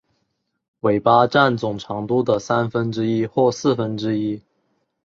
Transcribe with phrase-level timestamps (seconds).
[0.79, 4.41] 尾巴占总长度的三分之一或四分之一。